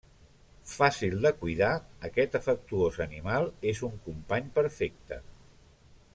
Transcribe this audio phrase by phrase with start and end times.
[0.69, 1.69] Fàcil de cuidar,
[2.09, 5.23] aquest afectuós animal és un company perfecte.